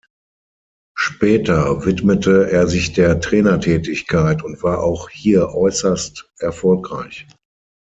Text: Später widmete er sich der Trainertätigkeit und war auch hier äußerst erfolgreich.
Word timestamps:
Später 0.95 1.85
widmete 1.85 2.49
er 2.51 2.65
sich 2.65 2.91
der 2.93 3.19
Trainertätigkeit 3.19 4.41
und 4.41 4.63
war 4.63 4.79
auch 4.81 5.09
hier 5.11 5.49
äußerst 5.53 6.27
erfolgreich. 6.39 7.27